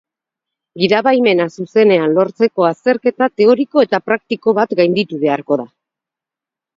Gidabaimena 0.83 1.45
zuzenean 1.57 2.15
lortzeko 2.19 2.65
azterketa 2.69 3.27
teoriko 3.41 3.83
eta 3.89 3.99
praktiko 4.07 4.55
bat 4.61 4.73
gainditu 4.81 5.21
beharko 5.25 5.59
da. 5.63 5.67